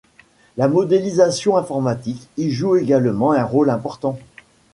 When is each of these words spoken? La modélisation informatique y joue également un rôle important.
La 0.57 0.67
modélisation 0.67 1.57
informatique 1.57 2.27
y 2.35 2.49
joue 2.49 2.75
également 2.75 3.33
un 3.33 3.43
rôle 3.43 3.69
important. 3.69 4.17